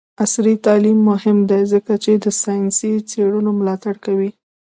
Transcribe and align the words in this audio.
عصري 0.23 0.53
تعلیم 0.65 0.99
مهم 1.09 1.37
دی 1.49 1.61
ځکه 1.73 1.93
چې 2.03 2.11
د 2.23 2.25
ساینسي 2.41 2.91
څیړنو 3.09 3.51
ملاتړ 3.59 3.95
کوي. 4.05 4.29